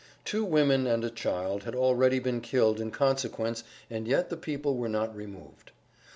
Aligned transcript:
Two 0.25 0.43
women 0.43 0.87
and 0.87 1.03
a 1.03 1.11
child 1.11 1.63
had 1.63 1.75
already 1.75 2.17
been 2.17 2.41
killed 2.41 2.79
in 2.79 2.89
consequence 2.89 3.63
and 3.87 4.07
yet 4.07 4.31
the 4.31 4.35
people 4.35 4.75
were 4.75 4.89
not 4.89 5.15
removed. 5.15 5.69